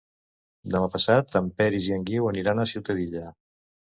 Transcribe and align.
Demà 0.75 0.87
passat 0.93 1.37
en 1.41 1.51
Peris 1.59 1.89
i 1.91 1.95
en 1.97 2.07
Guiu 2.09 2.31
aniran 2.31 2.63
a 2.63 2.67
Ciutadilla. 2.75 3.25